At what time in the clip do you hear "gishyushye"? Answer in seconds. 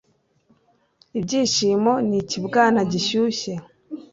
2.91-3.53